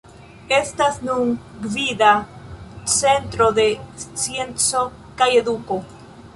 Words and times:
Estas 0.55 0.95
nun 1.09 1.33
gvida 1.65 2.15
centro 2.95 3.51
de 3.61 3.69
scienco 4.07 4.85
kaj 5.23 5.33
eduko. 5.45 5.83